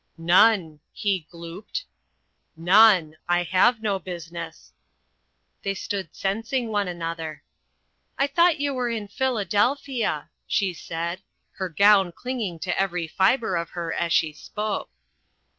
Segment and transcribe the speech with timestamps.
[0.17, 1.83] "None," he glooped,
[2.55, 3.17] "none.
[3.29, 4.73] I have no business."
[5.61, 7.43] They stood sensing one another.
[8.17, 11.21] "I thought you were in Philadelphia," she said
[11.57, 14.89] her gown clinging to every fibre of her as she spoke.